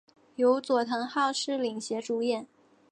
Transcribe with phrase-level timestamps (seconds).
[0.37, 2.47] 由佐藤浩市领衔主演。